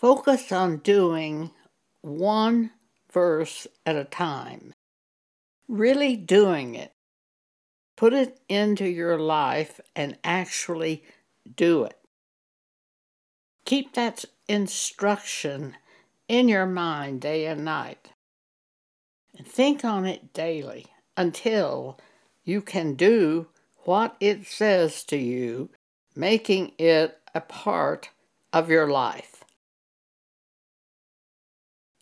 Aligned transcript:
Focus 0.00 0.50
on 0.50 0.78
doing 0.78 1.50
one 2.00 2.70
verse 3.12 3.66
at 3.84 3.96
a 3.96 4.04
time. 4.04 4.72
Really 5.68 6.16
doing 6.16 6.74
it. 6.74 6.94
Put 7.98 8.14
it 8.14 8.40
into 8.48 8.86
your 8.86 9.18
life 9.18 9.78
and 9.94 10.16
actually 10.24 11.04
do 11.54 11.84
it. 11.84 11.98
Keep 13.66 13.92
that 13.92 14.24
instruction 14.48 15.76
in 16.28 16.48
your 16.48 16.64
mind 16.64 17.20
day 17.20 17.44
and 17.44 17.62
night. 17.62 18.08
And 19.36 19.46
think 19.46 19.84
on 19.84 20.06
it 20.06 20.32
daily 20.32 20.86
until 21.14 22.00
you 22.42 22.62
can 22.62 22.94
do 22.94 23.48
what 23.84 24.16
it 24.18 24.46
says 24.46 25.04
to 25.04 25.18
you, 25.18 25.68
making 26.16 26.72
it 26.78 27.18
a 27.34 27.42
part 27.42 28.08
of 28.50 28.70
your 28.70 28.90
life. 28.90 29.29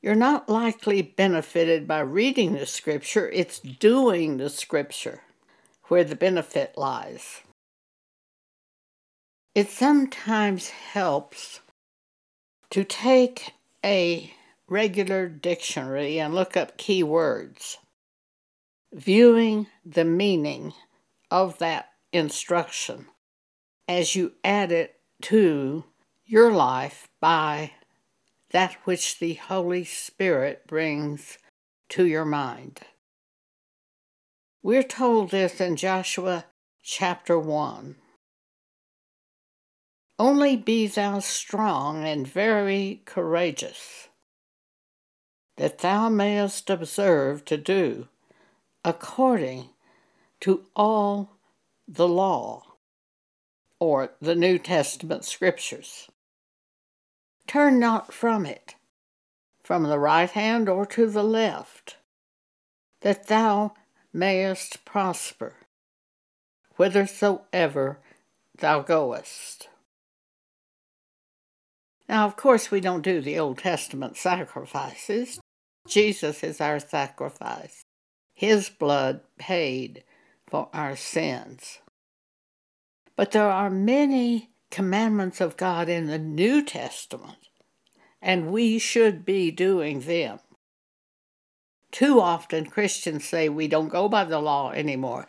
You're 0.01 0.15
not 0.15 0.49
likely 0.49 1.03
benefited 1.03 1.89
by 1.89 2.01
reading 2.01 2.53
the 2.53 2.67
scripture, 2.67 3.29
it's 3.31 3.59
doing 3.59 4.37
the 4.37 4.51
scripture 4.51 5.23
where 5.89 6.05
the 6.05 6.15
benefit 6.15 6.75
lies. 6.77 7.41
It 9.55 9.71
sometimes 9.71 10.69
helps 10.69 11.61
to 12.71 12.85
take 12.85 13.55
a 13.85 14.33
regular 14.69 15.29
dictionary 15.29 16.21
and 16.21 16.35
look 16.35 16.57
up 16.57 16.77
key 16.77 17.03
words, 17.03 17.79
viewing 18.93 19.67
the 19.85 20.05
meaning 20.05 20.75
of 21.31 21.59
that 21.59 21.91
instruction 22.13 23.07
as 23.89 24.15
you 24.15 24.33
add 24.45 24.71
it 24.71 25.01
to 25.23 25.85
your 26.25 26.53
life 26.53 27.09
by 27.21 27.73
that 28.51 28.75
which 28.85 29.19
the 29.19 29.35
Holy 29.35 29.85
Spirit 29.85 30.67
brings 30.67 31.39
to 31.91 32.07
your 32.07 32.25
mind. 32.25 32.81
We're 34.63 34.83
told 34.83 35.31
this 35.31 35.61
in 35.61 35.77
Joshua 35.77 36.47
chapter 36.83 37.39
1. 37.39 37.97
Only 40.19 40.57
be 40.57 40.87
thou 40.89 41.21
strong 41.21 42.05
and 42.05 42.27
very 42.27 43.03
courageous, 43.05 44.09
that 45.57 45.79
thou 45.79 46.09
mayest 46.09 46.69
observe 46.71 47.45
to 47.45 47.57
do 47.57 48.09
according 48.85 49.69
to 50.41 50.65
all 50.75 51.37
the 51.87 52.09
law, 52.09 52.63
or 53.81 54.11
the 54.21 54.35
New 54.35 54.59
Testament 54.59 55.25
scriptures. 55.25 56.09
Turn 57.49 57.81
not 57.81 58.13
from 58.13 58.47
it, 58.47 58.77
from 59.65 59.83
the 59.83 59.99
right 59.99 60.31
hand 60.31 60.69
or 60.69 60.87
to 60.87 61.11
the 61.11 61.25
left, 61.25 61.97
that 63.01 63.27
thou 63.27 63.75
mayest 64.13 64.85
prosper 64.85 65.55
whithersoever 66.79 67.99
thou 68.59 68.81
goest. 68.81 69.69
Now, 72.09 72.25
of 72.27 72.37
course, 72.37 72.71
we 72.71 72.81
don't 72.81 73.03
do 73.03 73.21
the 73.21 73.39
Old 73.39 73.59
Testament 73.59 74.17
sacrifices. 74.17 75.41
Jesus 75.87 76.43
is 76.43 76.61
our 76.61 76.79
sacrifice. 76.79 77.83
His 78.35 78.69
blood 78.69 79.21
paid 79.39 80.05
for 80.47 80.69
our 80.73 80.97
sins. 80.97 81.79
But 83.17 83.33
there 83.33 83.51
are 83.51 83.69
many 83.69 84.51
commandments 84.71 85.41
of 85.41 85.57
God 85.57 85.89
in 85.89 86.07
the 86.07 86.19
New 86.19 86.63
Testament, 86.63 87.49
and 88.21 88.51
we 88.51 88.79
should 88.79 89.25
be 89.25 89.51
doing 89.51 90.01
them. 90.01 90.41
Too 91.91 92.21
often 92.21 92.67
Christians 92.67 93.25
say 93.25 93.49
we 93.49 93.67
don't 93.69 93.89
go 93.89 94.09
by 94.09 94.25
the 94.25 94.41
law 94.41 94.73
anymore. 94.73 95.29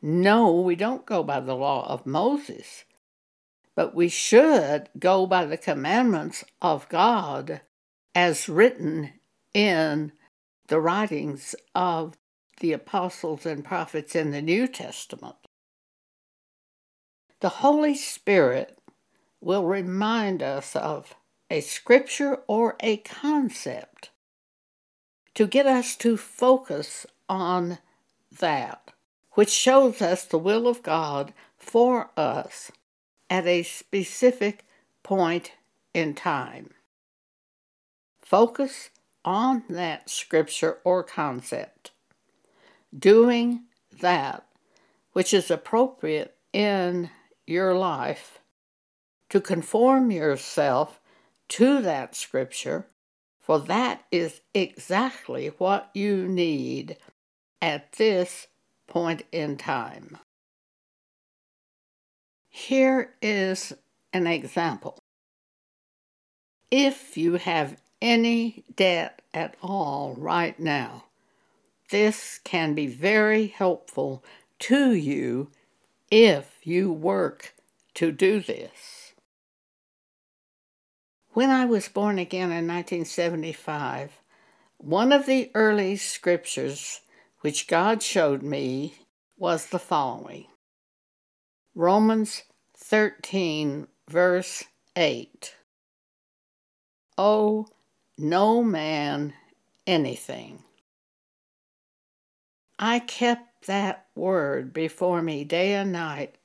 No, 0.00 0.52
we 0.52 0.76
don't 0.76 1.04
go 1.04 1.24
by 1.24 1.40
the 1.40 1.56
law 1.56 1.88
of 1.88 2.06
Moses, 2.06 2.84
but 3.74 3.94
we 3.94 4.08
should 4.08 4.88
go 4.98 5.26
by 5.26 5.44
the 5.44 5.56
commandments 5.56 6.44
of 6.62 6.88
God 6.88 7.62
as 8.14 8.48
written 8.48 9.14
in 9.52 10.12
the 10.68 10.80
writings 10.80 11.56
of 11.74 12.14
the 12.60 12.72
apostles 12.72 13.44
and 13.44 13.64
prophets 13.64 14.14
in 14.14 14.30
the 14.30 14.42
New 14.42 14.68
Testament. 14.68 15.36
The 17.40 17.48
Holy 17.48 17.94
Spirit 17.94 18.78
will 19.40 19.64
remind 19.64 20.42
us 20.42 20.74
of 20.74 21.14
a 21.50 21.60
scripture 21.60 22.40
or 22.48 22.76
a 22.80 22.96
concept 22.98 24.10
to 25.34 25.46
get 25.46 25.66
us 25.66 25.94
to 25.96 26.16
focus 26.16 27.06
on 27.28 27.78
that, 28.40 28.90
which 29.32 29.50
shows 29.50 30.02
us 30.02 30.24
the 30.24 30.38
will 30.38 30.66
of 30.66 30.82
God 30.82 31.32
for 31.56 32.10
us 32.16 32.72
at 33.30 33.46
a 33.46 33.62
specific 33.62 34.64
point 35.04 35.52
in 35.94 36.14
time. 36.14 36.70
Focus 38.20 38.90
on 39.24 39.62
that 39.68 40.10
scripture 40.10 40.78
or 40.82 41.04
concept, 41.04 41.92
doing 42.96 43.62
that 44.00 44.44
which 45.12 45.32
is 45.32 45.50
appropriate 45.50 46.34
in 46.52 47.10
your 47.48 47.74
life 47.74 48.40
to 49.30 49.40
conform 49.40 50.10
yourself 50.10 51.00
to 51.48 51.80
that 51.82 52.14
scripture, 52.14 52.86
for 53.40 53.58
that 53.58 54.04
is 54.10 54.40
exactly 54.54 55.48
what 55.58 55.90
you 55.94 56.28
need 56.28 56.96
at 57.60 57.92
this 57.92 58.46
point 58.86 59.22
in 59.32 59.56
time. 59.56 60.18
Here 62.48 63.14
is 63.22 63.72
an 64.12 64.26
example. 64.26 64.98
If 66.70 67.16
you 67.16 67.34
have 67.34 67.80
any 68.02 68.64
debt 68.76 69.22
at 69.32 69.56
all 69.62 70.14
right 70.18 70.58
now, 70.58 71.04
this 71.90 72.40
can 72.44 72.74
be 72.74 72.86
very 72.86 73.46
helpful 73.46 74.22
to 74.58 74.92
you 74.92 75.50
if 76.10 76.58
you 76.62 76.92
work 76.92 77.54
to 77.94 78.12
do 78.12 78.40
this. 78.40 79.12
When 81.30 81.50
I 81.50 81.66
was 81.66 81.88
born 81.88 82.18
again 82.18 82.50
in 82.50 82.66
1975, 82.66 84.20
one 84.78 85.12
of 85.12 85.26
the 85.26 85.50
early 85.54 85.96
scriptures 85.96 87.00
which 87.40 87.68
God 87.68 88.02
showed 88.02 88.42
me 88.42 88.94
was 89.36 89.66
the 89.66 89.78
following 89.78 90.46
Romans 91.74 92.42
13, 92.76 93.86
verse 94.08 94.64
8. 94.96 95.54
Oh, 97.16 97.68
no 98.16 98.62
man 98.64 99.34
anything. 99.86 100.64
I 102.78 102.98
kept 103.00 103.47
that 103.68 104.06
word 104.14 104.72
before 104.72 105.20
me 105.20 105.44
day 105.44 105.74
and 105.74 105.92
night 105.92 106.36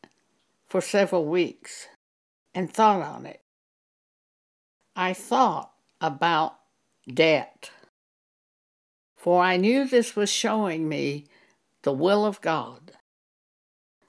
for 0.67 0.81
several 0.81 1.25
weeks 1.25 1.87
and 2.53 2.71
thought 2.71 3.01
on 3.01 3.25
it. 3.25 3.41
I 4.95 5.13
thought 5.13 5.71
about 6.01 6.59
debt, 7.11 7.71
for 9.15 9.41
I 9.41 9.55
knew 9.55 9.87
this 9.87 10.15
was 10.15 10.29
showing 10.29 10.87
me 10.89 11.25
the 11.83 11.93
will 11.93 12.25
of 12.25 12.41
God. 12.41 12.91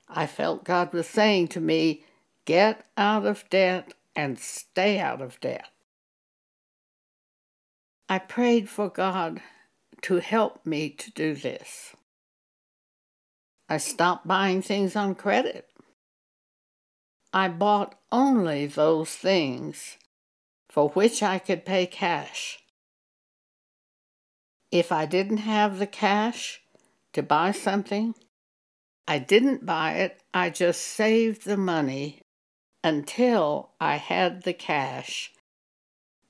I 0.08 0.26
felt 0.26 0.64
God 0.64 0.92
was 0.92 1.06
saying 1.06 1.48
to 1.48 1.60
me, 1.60 2.04
Get 2.44 2.84
out 2.96 3.24
of 3.24 3.48
debt 3.48 3.94
and 4.14 4.38
stay 4.38 4.98
out 4.98 5.22
of 5.22 5.40
debt. 5.40 5.68
I 8.08 8.18
prayed 8.18 8.68
for 8.68 8.88
God 8.88 9.40
to 10.02 10.16
help 10.16 10.66
me 10.66 10.90
to 10.90 11.10
do 11.12 11.34
this. 11.34 11.94
I 13.68 13.78
stopped 13.78 14.26
buying 14.26 14.62
things 14.62 14.94
on 14.94 15.14
credit. 15.14 15.68
I 17.32 17.48
bought 17.48 17.98
only 18.12 18.66
those 18.66 19.10
things 19.10 19.96
for 20.68 20.90
which 20.90 21.22
I 21.22 21.38
could 21.38 21.64
pay 21.64 21.86
cash. 21.86 22.58
If 24.70 24.92
I 24.92 25.06
didn't 25.06 25.38
have 25.38 25.78
the 25.78 25.86
cash 25.86 26.60
to 27.12 27.22
buy 27.22 27.52
something, 27.52 28.14
I 29.06 29.18
didn't 29.18 29.64
buy 29.64 29.94
it, 29.94 30.20
I 30.34 30.50
just 30.50 30.80
saved 30.80 31.44
the 31.44 31.56
money 31.56 32.22
until 32.82 33.70
I 33.80 33.96
had 33.96 34.42
the 34.42 34.52
cash. 34.52 35.32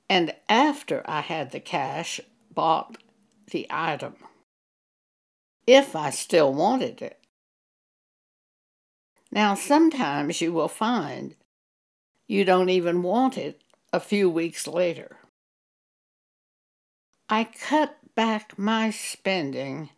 And 0.09 0.35
after 0.49 1.03
I 1.09 1.21
had 1.21 1.51
the 1.51 1.61
cash, 1.61 2.21
bought 2.53 2.99
the 3.51 3.67
item. 3.71 4.17
If 5.67 5.97
I 5.97 6.11
still 6.11 6.53
wanted 6.53 7.01
it. 7.03 7.24
Now, 9.35 9.57
sometimes 9.57 10.41
you 10.41 10.53
will 10.53 10.69
find 10.69 11.35
you 12.29 12.45
don't 12.45 12.69
even 12.69 13.03
want 13.03 13.37
it 13.37 13.63
a 13.93 13.99
few 13.99 14.31
weeks 14.31 14.69
later. 14.69 15.17
I 17.29 17.43
cut 17.43 17.97
back 18.15 18.57
my 18.57 18.91
spending 18.91 19.91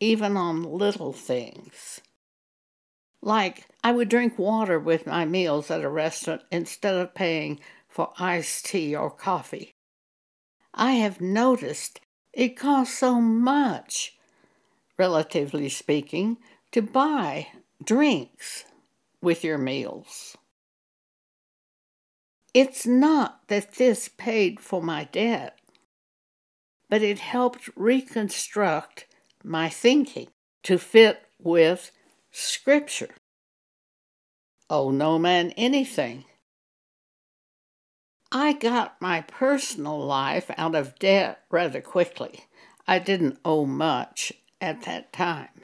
even 0.00 0.36
on 0.36 0.64
little 0.64 1.14
things. 1.14 2.02
Like 3.22 3.64
I 3.82 3.90
would 3.92 4.10
drink 4.10 4.38
water 4.38 4.78
with 4.78 5.06
my 5.06 5.24
meals 5.24 5.70
at 5.70 5.82
a 5.82 5.88
restaurant 5.88 6.42
instead 6.52 6.94
of 6.94 7.14
paying 7.14 7.60
for 7.88 8.12
iced 8.18 8.66
tea 8.66 8.94
or 8.94 9.10
coffee. 9.10 9.72
I 10.74 10.92
have 10.92 11.22
noticed 11.22 12.00
it 12.34 12.54
costs 12.54 12.98
so 12.98 13.18
much, 13.18 14.18
relatively 14.98 15.70
speaking, 15.70 16.36
to 16.72 16.82
buy 16.82 17.46
drinks 17.82 18.66
with 19.24 19.42
your 19.42 19.58
meals. 19.58 20.36
It's 22.52 22.86
not 22.86 23.48
that 23.48 23.74
this 23.74 24.08
paid 24.08 24.60
for 24.60 24.80
my 24.80 25.04
debt, 25.04 25.58
but 26.88 27.02
it 27.02 27.18
helped 27.18 27.68
reconstruct 27.74 29.06
my 29.42 29.68
thinking 29.68 30.28
to 30.62 30.78
fit 30.78 31.22
with 31.42 31.90
Scripture. 32.30 33.14
Oh, 34.70 34.90
no 34.90 35.18
man 35.18 35.50
anything. 35.56 36.24
I 38.30 38.52
got 38.52 39.00
my 39.00 39.22
personal 39.22 39.98
life 39.98 40.50
out 40.56 40.74
of 40.74 40.98
debt 40.98 41.40
rather 41.50 41.80
quickly. 41.80 42.44
I 42.86 42.98
didn't 42.98 43.38
owe 43.44 43.66
much 43.66 44.32
at 44.60 44.82
that 44.82 45.12
time. 45.12 45.63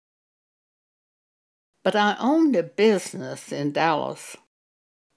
But 1.83 1.97
I 1.97 2.15
owned 2.21 2.55
a 2.57 2.63
business 2.63 3.53
in 3.53 3.73
Dallas, 3.73 4.37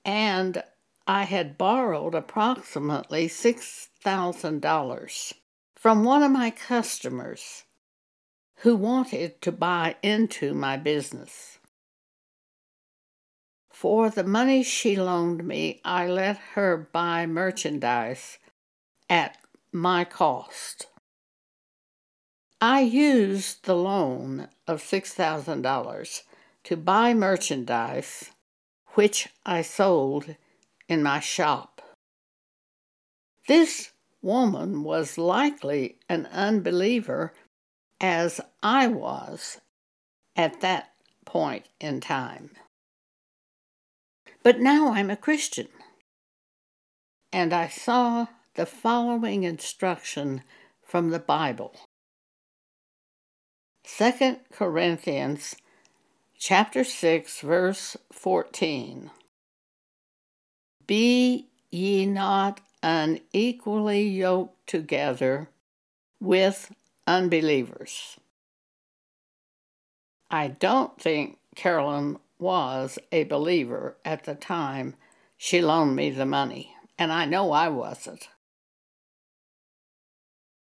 and 0.05 0.63
I 1.05 1.23
had 1.23 1.57
borrowed 1.57 2.15
approximately 2.15 3.27
$6,000 3.27 5.33
from 5.75 6.05
one 6.05 6.23
of 6.23 6.31
my 6.31 6.49
customers 6.49 7.65
who 8.59 8.77
wanted 8.77 9.41
to 9.41 9.51
buy 9.51 9.97
into 10.01 10.53
my 10.53 10.77
business. 10.77 11.59
For 13.69 14.09
the 14.09 14.23
money 14.23 14.63
she 14.63 14.95
loaned 14.95 15.45
me, 15.45 15.81
I 15.83 16.07
let 16.07 16.37
her 16.53 16.87
buy 16.93 17.25
merchandise 17.25 18.37
at 19.09 19.37
my 19.73 20.05
cost. 20.05 20.87
I 22.61 22.79
used 22.79 23.65
the 23.65 23.75
loan 23.75 24.47
of 24.65 24.81
$6,000 24.81 26.21
to 26.63 26.77
buy 26.77 27.13
merchandise 27.13 28.31
which 28.93 29.29
I 29.45 29.61
sold 29.61 30.35
in 30.87 31.03
my 31.03 31.19
shop. 31.19 31.81
This 33.47 33.91
woman 34.21 34.83
was 34.83 35.17
likely 35.17 35.97
an 36.07 36.27
unbeliever 36.27 37.33
as 37.99 38.39
I 38.61 38.87
was 38.87 39.59
at 40.35 40.61
that 40.61 40.93
point 41.25 41.65
in 41.79 41.99
time. 41.99 42.51
But 44.43 44.59
now 44.59 44.93
I'm 44.93 45.09
a 45.09 45.17
Christian. 45.17 45.67
And 47.31 47.53
I 47.53 47.67
saw 47.67 48.27
the 48.55 48.65
following 48.65 49.43
instruction 49.43 50.43
from 50.85 51.09
the 51.09 51.19
Bible. 51.19 51.75
2 53.85 54.37
Corinthians 54.51 55.55
chapter 56.45 56.83
6 56.83 57.39
verse 57.39 57.95
14 58.11 59.09
Be 60.85 61.47
ye 61.71 62.05
not 62.05 62.59
unequally 62.83 64.09
yoked 64.09 64.67
together 64.67 65.47
with 66.19 66.75
unbelievers. 67.07 68.17
I 70.29 70.49
don't 70.49 70.99
think 70.99 71.37
Carolyn 71.55 72.19
was 72.37 72.99
a 73.13 73.23
believer 73.23 73.95
at 74.03 74.25
the 74.25 74.35
time 74.35 74.95
she 75.37 75.61
loaned 75.61 75.95
me 75.95 76.09
the 76.09 76.25
money, 76.25 76.75
and 76.99 77.13
I 77.13 77.23
know 77.23 77.53
I 77.53 77.69
wasn't. 77.69 78.27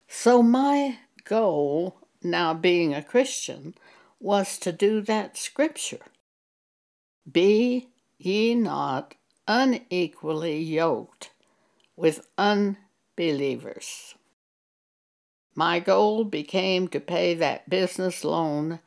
So, 0.06 0.44
my 0.44 0.98
goal, 1.24 1.96
now 2.22 2.54
being 2.54 2.94
a 2.94 3.02
Christian, 3.02 3.74
was 4.20 4.58
to 4.58 4.72
do 4.72 5.00
that 5.02 5.36
scripture 5.36 6.04
Be 7.30 7.88
ye 8.18 8.54
not 8.54 9.14
unequally 9.46 10.60
yoked 10.60 11.30
with 11.96 12.26
unbelievers. 12.38 14.14
My 15.54 15.80
goal 15.80 16.24
became 16.24 16.88
to 16.88 17.00
pay 17.00 17.34
that 17.34 17.70
business 17.70 18.24
loan 18.24 18.80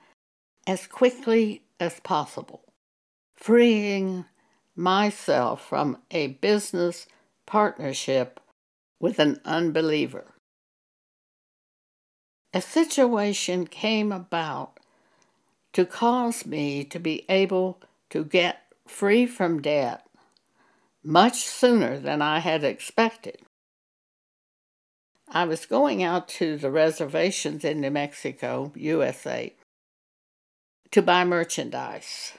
as 0.67 0.85
quickly 0.85 1.63
as 1.79 1.99
possible, 2.01 2.61
freeing 3.35 4.25
myself 4.75 5.67
from 5.67 5.97
a 6.11 6.27
business 6.27 7.07
partnership 7.47 8.39
with 8.99 9.17
an 9.19 9.41
unbeliever. 9.45 10.35
A 12.53 12.61
situation 12.61 13.65
came 13.65 14.11
about 14.11 14.78
to 15.74 15.86
cause 15.86 16.45
me 16.45 16.83
to 16.86 17.00
be 17.00 17.25
able 17.30 17.81
to 18.10 18.24
get 18.24 18.63
free 18.88 19.25
from 19.25 19.62
debt 19.62 20.06
much 21.04 21.45
sooner 21.45 22.00
than 22.00 22.21
I 22.21 22.39
had 22.39 22.63
expected. 22.63 23.38
I 25.31 25.45
was 25.45 25.66
going 25.66 26.01
out 26.04 26.27
to 26.39 26.57
the 26.57 26.71
reservations 26.71 27.63
in 27.63 27.81
New 27.81 27.92
Mexico, 27.92 28.71
USA, 28.75 29.54
to 30.92 31.01
buy 31.01 31.24
merchandise. 31.24 32.33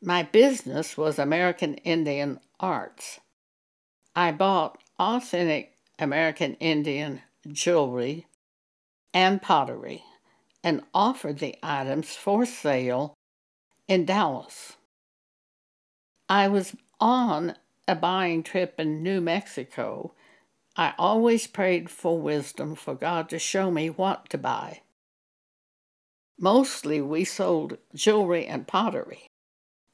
My 0.00 0.22
business 0.22 0.96
was 0.96 1.18
American 1.18 1.74
Indian 1.74 2.38
arts. 2.60 3.18
I 4.14 4.30
bought 4.30 4.78
authentic 4.98 5.72
American 5.98 6.54
Indian 6.54 7.22
jewelry 7.48 8.26
and 9.12 9.42
pottery 9.42 10.04
and 10.66 10.82
offered 10.92 11.38
the 11.38 11.56
items 11.62 12.14
for 12.14 12.44
sale 12.44 13.14
in 13.88 14.04
Dallas. 14.04 14.76
I 16.28 16.48
was 16.48 16.76
on 17.00 17.54
a 17.88 17.94
buying 17.94 18.42
trip 18.42 18.74
in 18.78 19.02
New 19.02 19.22
Mexico 19.22 20.12
I 20.78 20.92
always 20.98 21.46
prayed 21.46 21.88
for 21.88 22.18
wisdom 22.18 22.74
for 22.74 22.94
God 22.94 23.30
to 23.30 23.38
show 23.38 23.70
me 23.70 23.88
what 23.88 24.28
to 24.28 24.36
buy. 24.38 24.82
Mostly 26.38 27.00
we 27.00 27.24
sold 27.24 27.78
jewelry 27.94 28.46
and 28.46 28.66
pottery, 28.66 29.26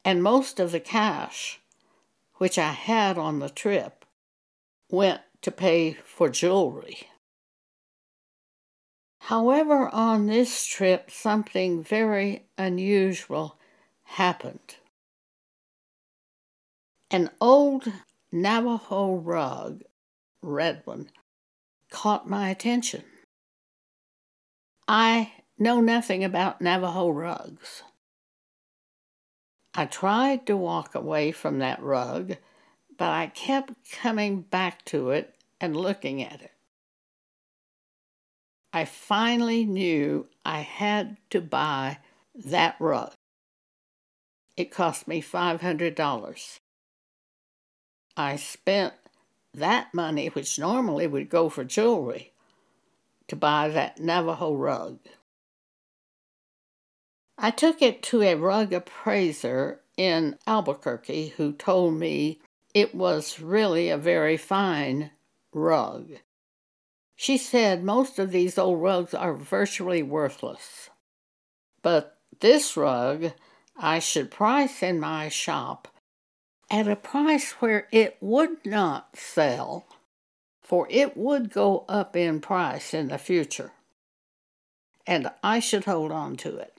and 0.04 0.25
most 0.25 0.58
of 0.58 0.73
the 0.73 0.80
cash, 0.80 1.61
which 2.35 2.58
I 2.58 2.73
had 2.73 3.16
on 3.16 3.38
the 3.38 3.49
trip, 3.49 4.04
went 4.90 5.20
to 5.42 5.52
pay 5.52 5.92
for 5.92 6.28
jewelry. 6.28 7.08
However, 9.26 9.88
on 9.88 10.26
this 10.26 10.67
trip, 10.67 11.11
something 11.11 11.83
very 11.83 12.47
unusual 12.59 13.59
happened. 14.02 14.76
An 17.11 17.31
old 17.41 17.93
Navajo 18.33 19.14
rug 19.17 19.83
red 20.43 20.83
one, 20.85 21.11
caught 21.91 22.29
my 22.29 22.50
attention. 22.50 23.05
I 24.88 25.33
know 25.59 25.81
nothing 25.81 26.25
about 26.25 26.61
Navajo 26.61 27.09
rugs. 27.11 27.83
I 29.75 29.87
tried 29.87 30.47
to 30.47 30.57
walk 30.57 30.95
away 30.95 31.33
from 31.33 31.61
that 31.61 31.83
rug, 31.83 32.37
but 32.99 33.11
I 33.11 33.29
kept 33.29 33.91
coming 33.91 34.43
back 34.43 34.85
to 34.87 35.11
it 35.11 35.35
and 35.61 35.76
looking 35.76 36.23
at 36.23 36.43
it. 36.43 36.51
I 38.73 38.85
finally 38.87 39.67
knew 39.67 40.29
I 40.45 40.61
had 40.61 41.19
to 41.31 41.41
buy 41.41 41.99
that 42.35 42.76
rug. 42.81 43.12
It 44.57 44.71
cost 44.71 45.07
me 45.07 45.21
$500. 45.21 46.59
I 48.17 48.37
spent 48.37 48.95
that 49.55 49.93
money, 49.93 50.29
which 50.29 50.59
normally 50.59 51.07
would 51.07 51.29
go 51.29 51.49
for 51.49 51.64
jewelry, 51.64 52.33
to 53.29 53.37
buy 53.37 53.69
that 53.69 54.00
Navajo 54.00 54.55
rug. 54.55 54.99
I 57.37 57.50
took 57.50 57.83
it 57.83 58.02
to 58.05 58.23
a 58.23 58.37
rug 58.37 58.73
appraiser 58.73 59.81
in 59.97 60.38
Albuquerque 60.47 61.35
who 61.37 61.52
told 61.52 61.95
me 61.95 62.41
it 62.73 62.95
was 62.95 63.41
really 63.41 63.88
a 63.88 63.99
very 63.99 64.37
fine 64.37 65.11
rug. 65.52 66.12
She 67.23 67.38
said 67.38 67.85
most 67.85 68.19
of 68.19 68.33
these 68.33 68.59
old 68.59 68.83
rugs 68.83 69.14
are 69.14 69.33
virtually 69.33 70.02
worthless. 70.02 70.91
But 71.81 72.19
this 72.41 72.76
rug 72.76 73.31
I 73.76 74.00
should 74.00 74.29
price 74.29 74.83
in 74.83 74.99
my 74.99 75.29
shop 75.29 75.87
at 76.69 76.88
a 76.88 76.97
price 76.97 77.52
where 77.61 77.87
it 77.93 78.17
would 78.21 78.67
not 78.67 79.17
sell, 79.17 79.87
for 80.62 80.88
it 80.91 81.17
would 81.17 81.52
go 81.52 81.85
up 81.88 82.17
in 82.17 82.41
price 82.41 82.93
in 82.93 83.07
the 83.07 83.19
future, 83.19 83.71
and 85.07 85.31
I 85.45 85.61
should 85.61 85.85
hold 85.85 86.11
on 86.11 86.35
to 86.38 86.57
it. 86.57 86.76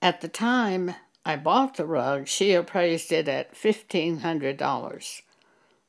At 0.00 0.20
the 0.20 0.28
time 0.28 0.94
I 1.24 1.34
bought 1.34 1.78
the 1.78 1.84
rug, 1.84 2.28
she 2.28 2.52
appraised 2.52 3.10
it 3.10 3.26
at 3.26 3.56
$1,500. 3.56 5.22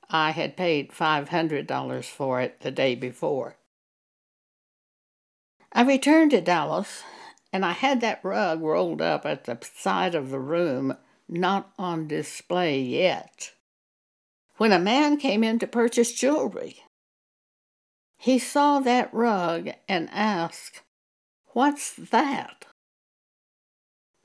I 0.10 0.32
had 0.32 0.58
paid 0.58 0.92
$500 0.92 2.06
for 2.06 2.42
it 2.42 2.62
the 2.62 2.72
day 2.72 2.96
before. 2.96 3.58
I 5.72 5.84
returned 5.84 6.32
to 6.32 6.42
Dallas 6.42 7.04
and 7.54 7.66
I 7.66 7.74
had 7.74 8.02
that 8.02 8.24
rug 8.24 8.62
rolled 8.62 9.02
up 9.02 9.26
at 9.26 9.46
the 9.46 9.58
side 9.76 10.16
of 10.16 10.30
the 10.30 10.40
room, 10.40 10.96
not 11.28 11.72
on 11.78 12.08
display 12.08 12.80
yet. 12.80 13.52
When 14.58 14.72
a 14.72 14.80
man 14.80 15.18
came 15.18 15.44
in 15.44 15.60
to 15.60 15.68
purchase 15.68 16.12
jewelry, 16.12 16.84
he 18.18 18.38
saw 18.38 18.80
that 18.80 19.14
rug 19.14 19.70
and 19.88 20.10
asked, 20.12 20.82
What's 21.54 21.94
that? 21.94 22.66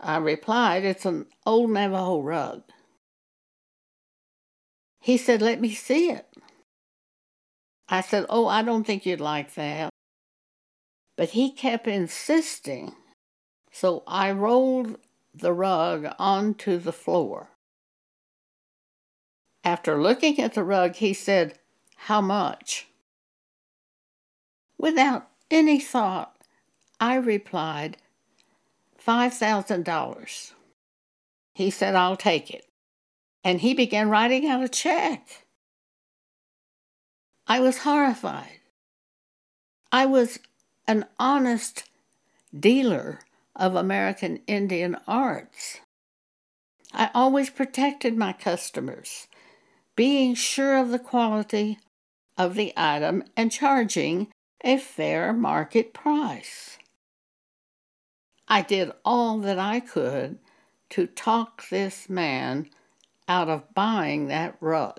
I 0.00 0.16
replied, 0.16 0.84
It's 0.84 1.06
an 1.06 1.26
old 1.46 1.70
Navajo 1.70 2.20
rug. 2.20 2.64
He 5.04 5.18
said, 5.18 5.42
Let 5.42 5.61
me 5.61 5.75
see 5.75 6.11
it. 6.11 6.26
I 7.90 8.00
said, 8.00 8.25
Oh, 8.30 8.46
I 8.46 8.62
don't 8.62 8.84
think 8.84 9.04
you'd 9.04 9.20
like 9.20 9.52
that. 9.52 9.90
But 11.14 11.30
he 11.30 11.50
kept 11.50 11.87
insisting, 11.87 12.94
so 13.70 14.02
I 14.06 14.32
rolled 14.32 14.96
the 15.34 15.52
rug 15.52 16.06
onto 16.18 16.78
the 16.78 16.90
floor. 16.90 17.50
After 19.62 20.00
looking 20.00 20.40
at 20.40 20.54
the 20.54 20.64
rug, 20.64 20.94
he 20.94 21.12
said, 21.12 21.58
How 22.08 22.23
much? 22.23 22.88
Without 24.78 25.28
any 25.50 25.80
thought, 25.80 26.34
I 26.99 27.16
replied, 27.16 27.99
$5,000. 29.06 30.52
He 31.52 31.68
said, 31.68 31.94
I'll 31.94 32.16
take 32.16 32.50
it. 32.50 32.64
And 33.44 33.60
he 33.60 33.74
began 33.74 34.08
writing 34.08 34.48
out 34.48 34.64
a 34.64 34.68
check. 34.68 35.44
I 37.46 37.60
was 37.60 37.78
horrified. 37.78 38.60
I 39.92 40.06
was 40.06 40.40
an 40.88 41.04
honest 41.18 41.84
dealer 42.58 43.20
of 43.54 43.76
American 43.76 44.40
Indian 44.46 44.96
arts. 45.06 45.80
I 46.92 47.10
always 47.14 47.50
protected 47.50 48.16
my 48.16 48.32
customers, 48.32 49.28
being 49.94 50.34
sure 50.34 50.78
of 50.78 50.90
the 50.90 50.98
quality 50.98 51.78
of 52.38 52.54
the 52.54 52.72
item 52.76 53.24
and 53.36 53.52
charging 53.52 54.28
a 54.62 54.78
fair 54.78 55.32
market 55.32 55.92
price. 55.92 56.78
I 58.48 58.62
did 58.62 58.92
all 59.04 59.38
that 59.40 59.58
I 59.58 59.80
could 59.80 60.38
to 60.90 61.06
talk 61.06 61.68
this 61.68 62.08
man 62.08 62.70
out 63.28 63.48
of 63.48 63.74
buying 63.74 64.28
that 64.28 64.56
rug, 64.60 64.98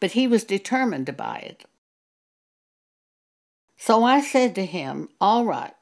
but 0.00 0.12
he 0.12 0.26
was 0.26 0.44
determined 0.44 1.06
to 1.06 1.12
buy 1.12 1.38
it. 1.38 1.64
So 3.76 4.02
I 4.02 4.20
said 4.20 4.54
to 4.56 4.66
him, 4.66 5.08
All 5.20 5.44
right, 5.44 5.74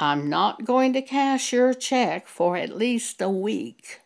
I'm 0.00 0.28
not 0.28 0.64
going 0.64 0.92
to 0.94 1.02
cash 1.02 1.52
your 1.52 1.74
check 1.74 2.26
for 2.26 2.56
at 2.56 2.76
least 2.76 3.20
a 3.20 3.28
week. 3.28 4.00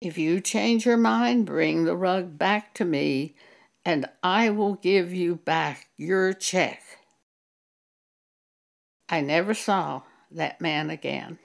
If 0.00 0.18
you 0.18 0.40
change 0.40 0.84
your 0.84 0.96
mind, 0.96 1.46
bring 1.46 1.84
the 1.84 1.96
rug 1.96 2.36
back 2.36 2.74
to 2.74 2.84
me, 2.84 3.36
and 3.84 4.06
I 4.22 4.50
will 4.50 4.74
give 4.74 5.12
you 5.12 5.36
back 5.36 5.88
your 5.96 6.32
check. 6.32 6.82
I 9.08 9.20
never 9.20 9.54
saw 9.54 10.02
that 10.30 10.60
man 10.60 10.90
again. 10.90 11.38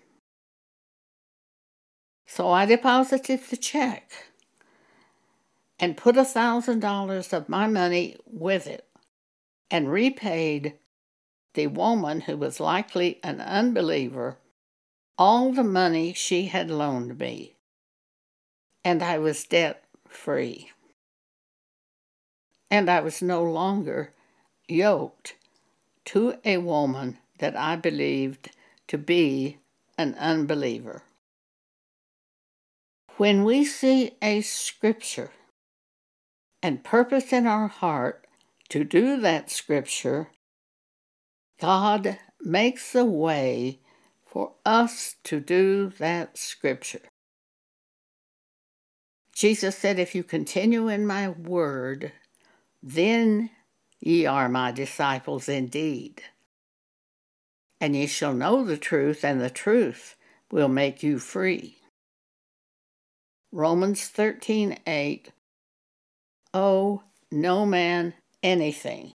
So 2.32 2.52
I 2.52 2.68
deposited 2.68 3.42
the 3.50 3.58
check 3.58 4.12
and 5.80 5.98
put 5.98 6.16
a 6.16 6.24
thousand 6.24 6.80
dollars 6.80 7.34
of 7.34 7.50
my 7.50 7.66
money 7.66 8.18
with 8.28 8.68
it 8.68 8.88
and 9.72 9.92
repaid 9.92 10.76
the 11.56 11.66
woman 11.66 12.22
who 12.22 12.38
was 12.38 12.60
likely 12.60 13.20
an 13.24 13.42
unbeliever 13.42 14.38
all 15.18 15.52
the 15.52 15.64
money 15.64 16.14
she 16.14 16.46
had 16.46 16.70
loaned 16.70 17.18
me, 17.18 17.56
and 18.86 19.02
I 19.02 19.18
was 19.18 19.44
debt 19.44 19.84
free. 20.08 20.72
And 22.70 22.92
I 22.92 23.00
was 23.02 23.24
no 23.24 23.44
longer 23.44 24.14
yoked 24.68 25.36
to 26.06 26.36
a 26.46 26.58
woman 26.58 27.18
that 27.40 27.58
I 27.58 27.76
believed 27.76 28.52
to 28.88 29.00
be 29.00 29.58
an 29.98 30.14
unbeliever. 30.14 31.02
When 33.20 33.44
we 33.44 33.66
see 33.66 34.12
a 34.22 34.40
scripture 34.40 35.32
and 36.64 36.86
purpose 36.86 37.34
in 37.34 37.48
our 37.48 37.68
heart 37.68 38.26
to 38.70 38.86
do 38.86 39.20
that 39.20 39.52
scripture, 39.52 40.30
God 41.60 42.18
makes 42.40 42.96
a 42.96 43.04
way 43.04 43.82
for 44.26 44.54
us 44.66 45.18
to 45.26 45.42
do 45.42 45.90
that 46.00 46.38
scripture. 46.38 47.02
Jesus 49.36 49.78
said, 49.78 50.00
If 50.00 50.16
you 50.16 50.24
continue 50.24 50.88
in 50.88 51.06
my 51.06 51.28
word, 51.28 52.14
then 52.82 53.50
ye 54.00 54.26
are 54.28 54.48
my 54.48 54.72
disciples 54.72 55.50
indeed. 55.50 56.24
And 57.82 57.98
ye 57.98 58.08
shall 58.08 58.34
know 58.34 58.64
the 58.64 58.78
truth, 58.78 59.26
and 59.26 59.42
the 59.42 59.50
truth 59.50 60.16
will 60.50 60.70
make 60.70 61.04
you 61.04 61.20
free. 61.20 61.79
Romans 63.52 64.08
13 64.08 64.78
8. 64.86 65.32
Oh, 66.54 67.04
no 67.32 67.66
man 67.66 68.14
anything. 68.44 69.12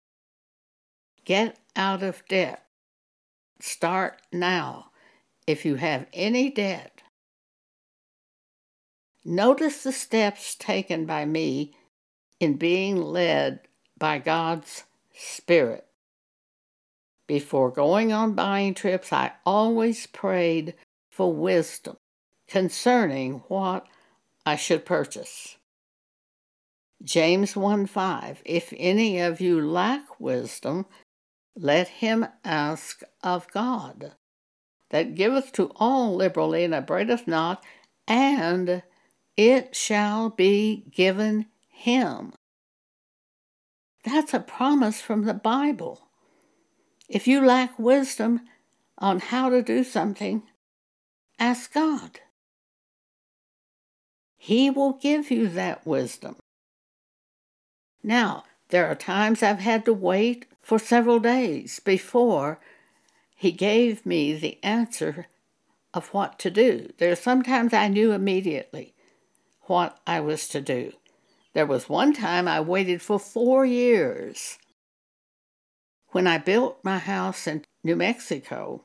Get 1.25 1.59
out 1.75 2.03
of 2.03 2.23
debt. 2.29 2.65
Start 3.61 4.23
now 4.33 4.91
if 5.47 5.65
you 5.65 5.75
have 5.77 6.07
any 6.13 6.51
debt. 6.51 7.03
Notice 9.25 9.83
the 9.83 9.93
steps 9.93 10.55
taken 10.55 11.07
by 11.07 11.25
me 11.25 11.75
in 12.39 12.57
being 12.57 12.97
led 12.97 13.61
by 13.99 14.19
God's 14.19 14.85
Spirit. 15.13 15.87
Before 17.27 17.71
going 17.71 18.13
on 18.13 18.35
buying 18.35 18.75
trips, 18.75 19.13
I 19.13 19.33
always 19.45 20.07
prayed 20.07 20.75
for 21.11 21.33
wisdom 21.33 21.97
concerning 22.49 23.43
what 23.49 23.87
I 24.47 24.57
should 24.57 24.85
purchase. 24.85 25.57
James 27.03 27.57
1 27.57 27.87
5 27.87 28.43
If 28.45 28.73
any 28.77 29.21
of 29.21 29.41
you 29.41 29.61
lack 29.61 30.21
wisdom, 30.21 30.87
let 31.57 31.89
him 31.89 32.27
ask 32.45 33.03
of 33.23 33.51
God, 33.53 34.13
that 34.91 35.15
giveth 35.15 35.53
to 35.53 35.71
all 35.77 36.15
liberally 36.15 36.65
and 36.65 36.75
upbraideth 36.75 37.27
not, 37.27 37.65
and 38.07 38.83
it 39.37 39.75
shall 39.75 40.31
be 40.31 40.85
given 40.91 41.47
him. 41.69 42.33
That's 44.05 44.35
a 44.35 44.41
promise 44.41 45.01
from 45.01 45.25
the 45.25 45.35
Bible. 45.35 46.09
If 47.09 47.27
you 47.27 47.45
lack 47.45 47.79
wisdom 47.79 48.41
on 48.99 49.21
how 49.21 49.51
to 49.51 49.63
do 49.63 49.85
something, 49.85 50.43
ask 51.39 51.73
God. 51.73 52.21
He 54.43 54.71
will 54.71 54.95
give 54.95 55.31
you 55.31 55.49
that 55.49 55.87
wisdom. 55.87 56.37
Now, 58.03 58.45
there 58.71 58.87
are 58.87 58.95
times 58.95 59.43
I've 59.43 59.61
had 59.61 59.85
to 59.85 59.93
wait 59.93 60.47
for 60.63 60.79
several 60.79 61.19
days 61.19 61.79
before 61.79 62.59
he 63.37 63.53
gave 63.53 64.07
me 64.07 64.33
the 64.33 64.59
answer 64.63 65.27
of 65.93 66.09
what 66.15 66.39
to 66.39 66.51
do. 66.51 66.91
There 66.97 67.13
are 67.13 67.17
sometimes 67.17 67.75
I 67.75 67.89
knew 67.89 68.13
immediately 68.13 68.95
what 69.65 70.01
I 70.07 70.21
was 70.21 70.49
to 70.49 70.63
do. 70.63 70.95
There 71.53 71.67
was 71.67 71.91
one 71.91 72.15
time 72.15 72.49
I 72.49 72.63
waited 72.63 73.03
for 73.03 73.19
four 73.19 73.67
years. 73.67 74.57
When 76.13 76.27
I 76.27 76.39
built 76.39 76.83
my 76.83 76.97
house 76.97 77.47
in 77.47 77.67
New 77.85 77.95
Mexico, 77.95 78.85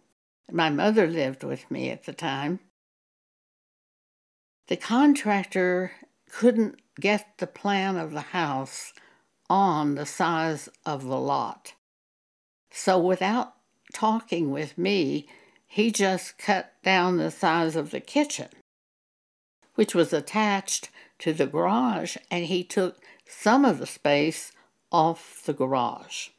my 0.51 0.69
mother 0.69 1.07
lived 1.07 1.45
with 1.45 1.71
me 1.71 1.91
at 1.91 2.03
the 2.03 2.13
time. 2.13 2.59
The 4.67 4.77
contractor 4.77 5.91
couldn't 6.31 6.79
get 6.99 7.37
the 7.37 7.47
plan 7.47 7.97
of 7.97 8.11
the 8.11 8.21
house 8.21 8.93
on 9.49 9.95
the 9.95 10.05
size 10.05 10.69
of 10.85 11.03
the 11.03 11.19
lot. 11.19 11.73
So 12.71 12.99
without 12.99 13.53
talking 13.93 14.51
with 14.51 14.77
me, 14.77 15.27
he 15.67 15.91
just 15.91 16.37
cut 16.37 16.73
down 16.83 17.17
the 17.17 17.31
size 17.31 17.75
of 17.75 17.91
the 17.91 17.99
kitchen. 17.99 18.47
which 19.75 19.93
was 19.93 20.13
attached 20.13 20.89
to 21.19 21.33
the 21.33 21.45
garage, 21.45 22.17
and 22.31 22.45
he 22.45 22.63
took 22.63 22.97
some 23.27 23.65
of 23.65 23.77
the 23.79 23.85
space 23.85 24.51
off 24.91 25.41
the 25.45 25.53
garage. 25.53 26.29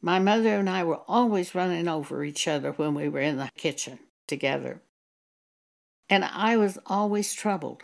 My 0.00 0.18
mother 0.18 0.58
and 0.58 0.68
I 0.68 0.84
were 0.84 1.00
always 1.08 1.54
running 1.54 1.88
over 1.88 2.24
each 2.24 2.46
other 2.46 2.72
when 2.72 2.94
we 2.94 3.08
were 3.08 3.20
in 3.20 3.38
the 3.38 3.50
kitchen 3.56 4.00
together. 4.26 4.82
And 6.08 6.24
I 6.24 6.56
was 6.56 6.78
always 6.86 7.34
troubled. 7.34 7.82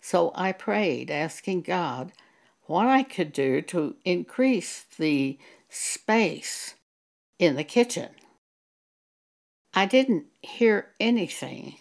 So 0.00 0.32
I 0.34 0.52
prayed, 0.52 1.10
asking 1.10 1.62
God 1.62 2.12
what 2.62 2.86
I 2.86 3.02
could 3.02 3.32
do 3.32 3.62
to 3.62 3.96
increase 4.04 4.84
the 4.98 5.38
space 5.68 6.74
in 7.38 7.56
the 7.56 7.64
kitchen. 7.64 8.10
I 9.74 9.86
didn't 9.86 10.26
hear 10.42 10.88
anything. 10.98 11.76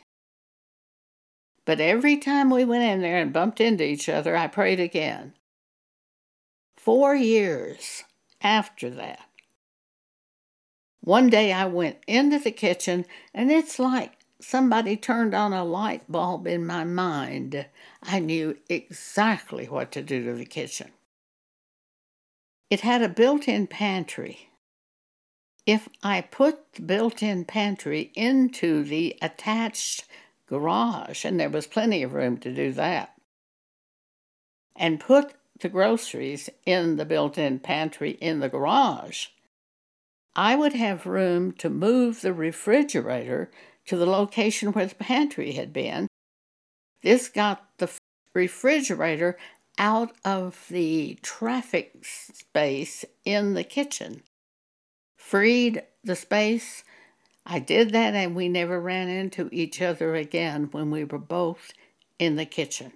But 1.66 1.82
every 1.82 2.18
time 2.18 2.50
we 2.50 2.64
went 2.64 2.84
in 2.84 3.02
there 3.02 3.18
and 3.18 3.34
bumped 3.34 3.60
into 3.60 3.84
each 3.84 4.08
other, 4.08 4.38
I 4.38 4.48
prayed 4.48 4.80
again. 4.80 5.34
Four 6.78 7.16
years 7.16 8.04
after 8.42 8.90
that, 8.92 9.28
one 11.02 11.30
day 11.30 11.52
I 11.52 11.66
went 11.66 11.98
into 12.08 12.40
the 12.40 12.52
kitchen 12.52 13.06
and 13.34 13.52
it's 13.52 13.80
like 13.80 14.17
somebody 14.40 14.96
turned 14.96 15.34
on 15.34 15.54
a 15.54 15.64
light 15.64 16.12
bulb 16.12 16.48
in 16.48 16.66
my 16.66 16.84
mind. 16.84 17.66
I 18.04 18.20
knew 18.20 18.58
exactly 18.70 19.66
what 19.66 19.92
to 19.94 20.02
do 20.02 20.24
to 20.26 20.34
the 20.34 20.46
kitchen. 20.46 20.92
It 22.70 22.82
had 22.82 23.02
a 23.02 23.10
built 23.10 23.48
in 23.48 23.68
pantry. 23.68 24.50
If 25.66 25.90
I 26.04 26.22
put 26.22 26.74
the 26.74 26.82
built 26.82 27.22
in 27.24 27.46
pantry 27.46 28.12
into 28.16 28.84
the 28.84 29.18
attached 29.22 30.06
garage, 30.48 31.26
and 31.26 31.40
there 31.40 31.50
was 31.50 31.68
plenty 31.68 32.04
of 32.04 32.14
room 32.14 32.38
to 32.38 32.54
do 32.54 32.72
that, 32.74 33.14
and 34.76 35.00
put 35.00 35.34
the 35.60 35.70
groceries 35.70 36.50
in 36.66 36.98
the 36.98 37.06
built 37.06 37.38
in 37.38 37.60
pantry 37.60 38.12
in 38.12 38.40
the 38.40 38.50
garage, 38.50 39.28
I 40.36 40.56
would 40.56 40.74
have 40.74 41.06
room 41.06 41.52
to 41.54 41.70
move 41.70 42.22
the 42.22 42.34
refrigerator 42.34 43.50
to 43.88 43.98
the 43.98 44.06
location 44.06 44.72
where 44.72 44.86
the 44.86 44.96
pantry 44.96 45.54
had 45.54 45.74
been. 45.74 46.08
This 47.02 47.30
got 47.30 47.66
the 47.78 47.90
refrigerator 48.34 49.38
out 49.78 50.12
of 50.26 50.66
the 50.70 51.18
traffic 51.22 51.94
space 52.04 53.06
in 53.26 53.54
the 53.54 53.64
kitchen, 53.64 54.24
freed 55.16 55.84
the 56.04 56.16
space. 56.16 56.84
I 57.46 57.60
did 57.60 57.92
that, 57.92 58.14
and 58.14 58.36
we 58.36 58.50
never 58.50 58.80
ran 58.80 59.08
into 59.08 59.50
each 59.52 59.82
other 59.82 60.16
again 60.16 60.70
when 60.72 60.92
we 60.92 61.04
were 61.04 61.20
both 61.20 61.72
in 62.20 62.36
the 62.36 62.46
kitchen. 62.46 62.92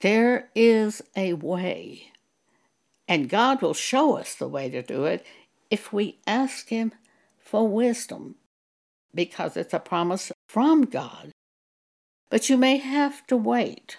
There 0.00 0.50
is 0.54 1.02
a 1.16 1.34
way, 1.34 2.12
and 3.08 3.28
God 3.28 3.60
will 3.60 3.74
show 3.74 4.16
us 4.16 4.34
the 4.34 4.48
way 4.48 4.70
to 4.70 4.82
do 4.82 5.04
it 5.04 5.26
if 5.70 5.92
we 5.92 6.18
ask 6.26 6.68
Him 6.68 6.92
for 7.38 7.66
wisdom 7.66 8.36
because 9.16 9.56
it's 9.56 9.74
a 9.74 9.80
promise 9.80 10.30
from 10.48 10.82
God. 10.82 11.32
But 12.30 12.48
you 12.48 12.56
may 12.56 12.76
have 12.76 13.26
to 13.26 13.36
wait. 13.36 13.98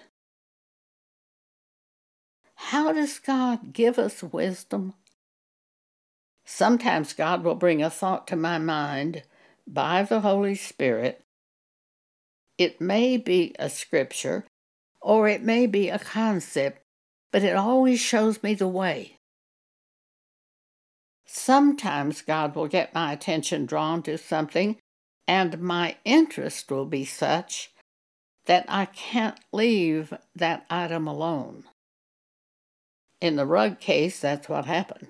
How 2.55 2.93
does 2.93 3.19
God 3.19 3.73
give 3.73 3.99
us 3.99 4.23
wisdom? 4.23 4.93
Sometimes 6.45 7.13
God 7.13 7.43
will 7.43 7.55
bring 7.55 7.81
a 7.81 7.89
thought 7.89 8.27
to 8.27 8.35
my 8.35 8.57
mind 8.57 9.23
by 9.67 10.03
the 10.03 10.21
Holy 10.21 10.55
Spirit. 10.55 11.21
It 12.57 12.79
may 12.79 13.17
be 13.17 13.53
a 13.59 13.69
scripture 13.69 14.45
or 15.01 15.27
it 15.27 15.43
may 15.43 15.67
be 15.67 15.89
a 15.89 15.99
concept, 15.99 16.81
but 17.31 17.43
it 17.43 17.55
always 17.55 17.99
shows 17.99 18.41
me 18.41 18.53
the 18.53 18.67
way. 18.67 19.17
Sometimes 21.25 22.21
God 22.21 22.55
will 22.55 22.67
get 22.67 22.93
my 22.93 23.13
attention 23.13 23.65
drawn 23.65 24.01
to 24.03 24.17
something 24.17 24.77
and 25.27 25.59
my 25.59 25.97
interest 26.05 26.71
will 26.71 26.85
be 26.85 27.05
such 27.05 27.71
that 28.45 28.65
I 28.69 28.85
can't 28.85 29.39
leave 29.51 30.13
that 30.35 30.65
item 30.69 31.07
alone. 31.07 31.65
In 33.19 33.35
the 33.35 33.45
rug 33.45 33.79
case, 33.79 34.19
that's 34.19 34.47
what 34.47 34.65
happened. 34.65 35.09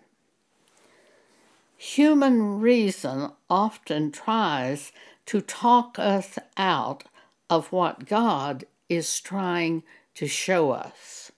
Human 1.78 2.60
reason 2.60 3.32
often 3.50 4.12
tries 4.12 4.92
to 5.28 5.42
talk 5.42 6.00
us 6.00 6.40
out 6.58 7.04
of 7.50 7.72
what 7.72 8.08
God 8.08 8.66
is 8.90 9.20
trying 9.20 9.84
to 10.16 10.28
show 10.28 10.72
us. 10.72 11.32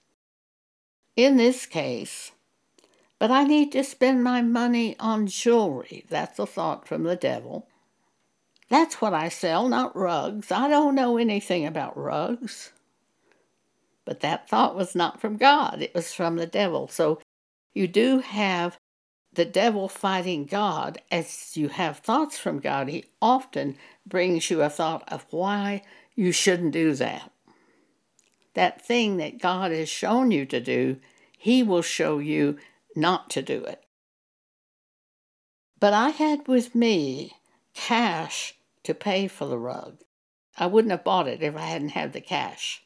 In 1.16 1.36
this 1.36 1.66
case, 1.66 2.32
but 3.18 3.30
I 3.30 3.44
need 3.44 3.72
to 3.72 3.84
spend 3.84 4.24
my 4.24 4.40
money 4.40 4.96
on 4.98 5.26
jewelry. 5.26 6.06
That's 6.08 6.38
a 6.38 6.46
thought 6.46 6.88
from 6.88 7.02
the 7.02 7.16
devil. 7.16 7.68
That's 8.70 9.00
what 9.00 9.12
I 9.12 9.28
sell, 9.28 9.68
not 9.68 9.96
rugs. 9.96 10.52
I 10.52 10.68
don't 10.68 10.94
know 10.94 11.16
anything 11.16 11.66
about 11.66 11.98
rugs. 11.98 12.72
But 14.04 14.20
that 14.20 14.48
thought 14.48 14.76
was 14.76 14.94
not 14.94 15.20
from 15.20 15.36
God, 15.36 15.82
it 15.82 15.94
was 15.94 16.14
from 16.14 16.36
the 16.36 16.46
devil. 16.46 16.88
So 16.88 17.20
you 17.74 17.88
do 17.88 18.20
have 18.20 18.78
the 19.32 19.44
devil 19.44 19.88
fighting 19.88 20.46
God 20.46 21.00
as 21.10 21.56
you 21.56 21.68
have 21.68 21.98
thoughts 21.98 22.38
from 22.38 22.60
God. 22.60 22.88
He 22.88 23.04
often 23.20 23.76
brings 24.06 24.50
you 24.50 24.62
a 24.62 24.70
thought 24.70 25.04
of 25.12 25.26
why 25.30 25.82
you 26.14 26.32
shouldn't 26.32 26.72
do 26.72 26.94
that. 26.94 27.30
That 28.54 28.84
thing 28.84 29.16
that 29.18 29.40
God 29.40 29.72
has 29.72 29.88
shown 29.88 30.30
you 30.30 30.46
to 30.46 30.60
do, 30.60 30.96
He 31.36 31.62
will 31.62 31.82
show 31.82 32.18
you 32.18 32.58
not 32.96 33.30
to 33.30 33.42
do 33.42 33.64
it. 33.64 33.82
But 35.78 35.92
I 35.92 36.10
had 36.10 36.46
with 36.46 36.74
me 36.74 37.32
cash 37.74 38.54
to 38.90 38.94
pay 38.94 39.28
for 39.28 39.46
the 39.46 39.58
rug. 39.58 39.98
I 40.58 40.66
wouldn't 40.66 40.90
have 40.90 41.04
bought 41.04 41.28
it 41.28 41.42
if 41.42 41.56
I 41.56 41.62
hadn't 41.62 41.90
had 41.90 42.12
the 42.12 42.20
cash. 42.20 42.82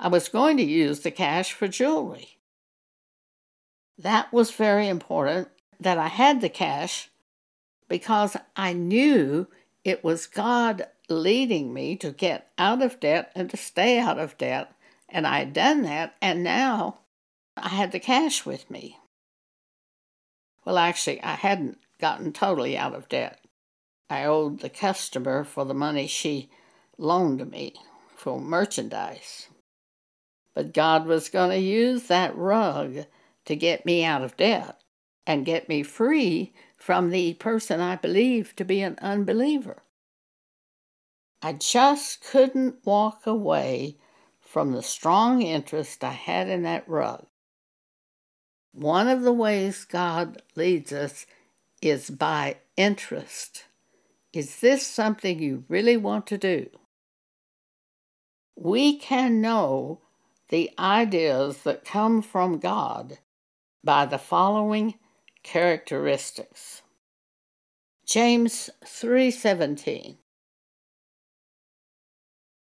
I 0.00 0.08
was 0.08 0.28
going 0.28 0.56
to 0.56 0.64
use 0.64 1.00
the 1.00 1.12
cash 1.12 1.52
for 1.52 1.68
jewelry. 1.68 2.38
That 3.96 4.32
was 4.32 4.50
very 4.50 4.88
important 4.88 5.48
that 5.78 5.98
I 5.98 6.08
had 6.08 6.40
the 6.40 6.48
cash 6.48 7.10
because 7.88 8.36
I 8.56 8.72
knew 8.72 9.46
it 9.84 10.02
was 10.02 10.26
God 10.26 10.86
leading 11.08 11.72
me 11.72 11.96
to 11.96 12.10
get 12.10 12.50
out 12.58 12.82
of 12.82 13.00
debt 13.00 13.30
and 13.34 13.48
to 13.50 13.56
stay 13.56 13.98
out 13.98 14.18
of 14.18 14.36
debt. 14.36 14.72
And 15.08 15.26
I 15.26 15.38
had 15.38 15.52
done 15.52 15.82
that, 15.82 16.16
and 16.20 16.44
now 16.44 16.98
I 17.56 17.68
had 17.68 17.92
the 17.92 18.00
cash 18.00 18.44
with 18.44 18.70
me. 18.70 18.98
Well, 20.64 20.76
actually, 20.76 21.22
I 21.22 21.34
hadn't 21.34 21.78
gotten 21.98 22.32
totally 22.32 22.76
out 22.76 22.94
of 22.94 23.08
debt. 23.08 23.40
I 24.10 24.24
owed 24.24 24.60
the 24.60 24.70
customer 24.70 25.44
for 25.44 25.64
the 25.64 25.74
money 25.74 26.06
she 26.06 26.50
loaned 26.96 27.50
me 27.50 27.74
for 28.16 28.40
merchandise. 28.40 29.48
But 30.54 30.74
God 30.74 31.06
was 31.06 31.28
going 31.28 31.50
to 31.50 31.58
use 31.58 32.04
that 32.04 32.36
rug 32.36 33.04
to 33.44 33.56
get 33.56 33.86
me 33.86 34.04
out 34.04 34.22
of 34.22 34.36
debt 34.36 34.80
and 35.26 35.44
get 35.44 35.68
me 35.68 35.82
free 35.82 36.52
from 36.76 37.10
the 37.10 37.34
person 37.34 37.80
I 37.80 37.96
believed 37.96 38.56
to 38.56 38.64
be 38.64 38.80
an 38.80 38.98
unbeliever. 39.00 39.82
I 41.42 41.52
just 41.52 42.24
couldn't 42.24 42.84
walk 42.84 43.26
away 43.26 43.98
from 44.40 44.72
the 44.72 44.82
strong 44.82 45.42
interest 45.42 46.02
I 46.02 46.12
had 46.12 46.48
in 46.48 46.62
that 46.62 46.88
rug. 46.88 47.26
One 48.72 49.06
of 49.06 49.22
the 49.22 49.32
ways 49.32 49.84
God 49.84 50.42
leads 50.56 50.92
us 50.92 51.26
is 51.80 52.10
by 52.10 52.56
interest. 52.76 53.64
Is 54.38 54.60
this 54.60 54.86
something 54.86 55.40
you 55.40 55.64
really 55.68 55.96
want 55.96 56.28
to 56.28 56.38
do? 56.38 56.70
We 58.54 58.96
can 58.96 59.40
know 59.40 60.00
the 60.48 60.70
ideas 60.78 61.62
that 61.64 61.84
come 61.84 62.22
from 62.22 62.60
God 62.60 63.18
by 63.82 64.06
the 64.06 64.16
following 64.16 64.94
characteristics. 65.42 66.82
James 68.06 68.70
3:17 68.84 70.18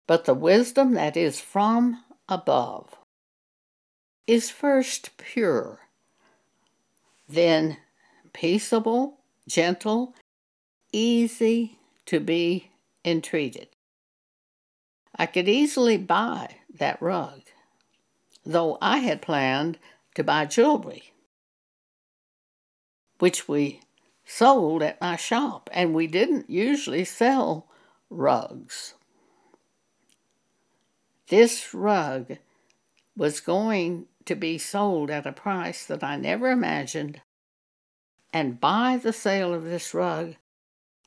But 0.08 0.24
the 0.24 0.34
wisdom 0.34 0.94
that 0.94 1.16
is 1.16 1.40
from 1.40 2.04
above 2.28 2.98
is 4.26 4.50
first 4.50 5.16
pure, 5.18 5.88
then 7.28 7.76
peaceable, 8.32 9.20
gentle, 9.46 10.16
easy 10.92 11.78
to 12.06 12.20
be 12.20 12.70
entreated. 13.04 13.68
I 15.16 15.26
could 15.26 15.48
easily 15.48 15.96
buy 15.96 16.56
that 16.78 17.00
rug, 17.02 17.42
though 18.44 18.78
I 18.80 18.98
had 18.98 19.22
planned 19.22 19.78
to 20.14 20.24
buy 20.24 20.46
jewelry, 20.46 21.12
which 23.18 23.48
we 23.48 23.80
sold 24.24 24.82
at 24.82 25.00
my 25.00 25.16
shop, 25.16 25.68
and 25.72 25.94
we 25.94 26.06
didn't 26.06 26.48
usually 26.48 27.04
sell 27.04 27.66
rugs. 28.08 28.94
This 31.28 31.74
rug 31.74 32.38
was 33.16 33.40
going 33.40 34.06
to 34.24 34.34
be 34.34 34.58
sold 34.58 35.10
at 35.10 35.26
a 35.26 35.32
price 35.32 35.84
that 35.86 36.02
I 36.02 36.16
never 36.16 36.50
imagined, 36.50 37.20
and 38.32 38.60
by 38.60 38.96
the 38.96 39.12
sale 39.12 39.52
of 39.52 39.64
this 39.64 39.92
rug, 39.92 40.36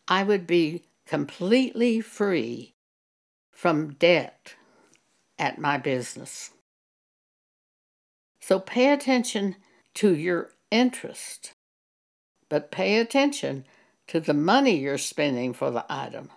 I 0.08 0.24
would 0.24 0.46
be 0.46 0.84
completely 1.06 2.02
free 2.02 2.76
from 3.52 3.94
debt 3.94 4.56
at 5.40 5.60
my 5.60 5.78
business. 5.78 6.52
So 8.40 8.60
pay 8.60 8.92
attention 8.92 9.56
to 9.96 10.16
your 10.16 10.52
interest, 10.70 11.54
but 12.50 12.72
pay 12.72 12.98
attention 12.98 13.66
to 14.08 14.20
the 14.20 14.34
money 14.34 14.78
you're 14.78 14.98
spending 14.98 15.54
for 15.54 15.72
the 15.72 15.86
item. 15.90 16.30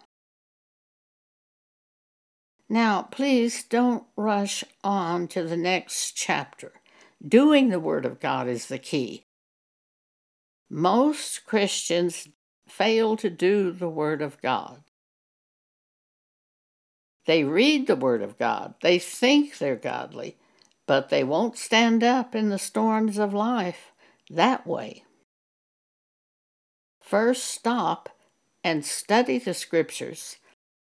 Now, 2.69 3.03
please 3.03 3.63
don't 3.63 4.05
rush 4.17 4.65
on 4.83 5.29
to 5.29 5.43
the 5.45 5.57
next 5.57 6.13
chapter. 6.13 6.73
Doing 7.27 7.69
the 7.69 7.81
Word 7.81 8.05
of 8.05 8.21
God 8.21 8.49
is 8.49 8.67
the 8.67 8.79
key. 8.79 9.27
Most 10.69 11.47
Christians 11.47 12.29
fail 12.69 13.17
to 13.17 13.31
do 13.31 13.73
the 13.73 13.89
Word 13.89 14.23
of 14.23 14.41
God. 14.41 14.83
They 17.27 17.45
read 17.45 17.87
the 17.87 17.97
Word 17.97 18.23
of 18.23 18.39
God, 18.39 18.75
they 18.83 18.99
think 18.99 19.59
they're 19.59 19.77
godly, 19.77 20.37
but 20.87 21.09
they 21.09 21.25
won't 21.25 21.59
stand 21.59 22.05
up 22.05 22.35
in 22.35 22.49
the 22.49 22.59
storms 22.59 23.19
of 23.19 23.35
life 23.35 23.93
that 24.31 24.67
way. 24.67 25.03
First, 27.03 27.45
stop 27.45 28.09
and 28.63 28.85
study 28.85 29.39
the 29.39 29.55
Scriptures 29.55 30.37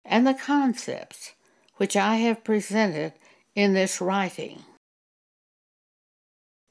and 0.05 0.25
the 0.25 0.33
concepts 0.33 1.33
which 1.77 1.95
I 1.97 2.15
have 2.17 2.43
presented 2.43 3.13
in 3.53 3.73
this 3.73 3.99
writing. 3.99 4.63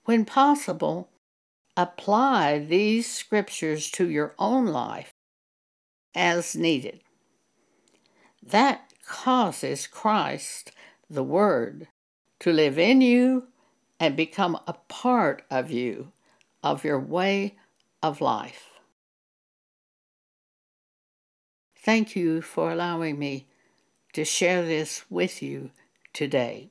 When 0.05 0.25
possible, 0.25 1.09
apply 1.77 2.59
these 2.59 3.11
scriptures 3.11 3.91
to 3.93 4.09
your 4.09 4.35
own 4.39 4.67
life 4.67 5.13
as 6.15 6.55
needed. 6.55 7.01
That 8.43 8.93
causes 9.07 9.87
Christ, 9.87 10.73
the 11.11 11.25
Word, 11.25 11.89
to 12.41 12.53
live 12.53 12.79
in 12.79 13.01
you 13.01 13.49
and 13.99 14.17
become 14.17 14.59
a 14.67 14.75
part 14.89 15.43
of 15.51 15.71
you, 15.71 16.13
of 16.63 16.85
your 16.85 16.99
way 16.99 17.57
of 18.03 18.21
life. 18.21 18.71
Thank 21.77 22.17
you 22.17 22.41
for 22.41 22.71
allowing 22.71 23.19
me 23.19 23.47
to 24.15 24.25
share 24.25 24.65
this 24.65 25.05
with 25.11 25.43
you 25.43 25.71
today. 26.13 26.71